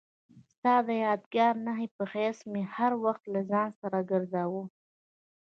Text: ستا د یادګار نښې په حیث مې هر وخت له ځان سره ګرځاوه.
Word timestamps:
ستا 0.51 0.73
د 0.87 0.89
یادګار 1.05 1.53
نښې 1.65 1.87
په 1.95 2.03
حیث 2.13 2.37
مې 2.51 2.63
هر 2.75 2.91
وخت 3.03 3.23
له 3.33 3.41
ځان 3.51 3.69
سره 3.81 3.97
ګرځاوه. 4.11 4.63